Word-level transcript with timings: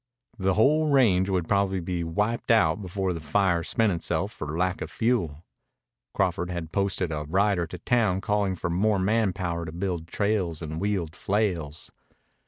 The 0.39 0.55
whole 0.55 0.87
range 0.89 1.29
would 1.29 1.47
probably 1.47 1.79
be 1.79 2.03
wiped 2.03 2.49
out 2.49 2.81
before 2.81 3.13
the 3.13 3.19
fire 3.19 3.61
spent 3.61 3.91
itself 3.91 4.31
for 4.31 4.57
lack 4.57 4.81
of 4.81 4.89
fuel. 4.89 5.43
Crawford 6.15 6.49
had 6.49 6.71
posted 6.71 7.11
a 7.11 7.27
rider 7.29 7.67
to 7.67 7.77
town 7.77 8.19
calling 8.19 8.55
for 8.55 8.71
more 8.71 8.97
man 8.97 9.31
power 9.31 9.63
to 9.63 9.71
build 9.71 10.07
trails 10.07 10.63
and 10.63 10.81
wield 10.81 11.15
flails. 11.15 11.91